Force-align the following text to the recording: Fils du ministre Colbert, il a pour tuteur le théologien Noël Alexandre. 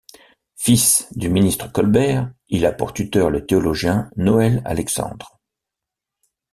Fils 0.55 1.05
du 1.15 1.29
ministre 1.29 1.71
Colbert, 1.71 2.31
il 2.49 2.65
a 2.65 2.71
pour 2.71 2.91
tuteur 2.91 3.29
le 3.29 3.45
théologien 3.45 4.09
Noël 4.15 4.63
Alexandre. 4.65 5.39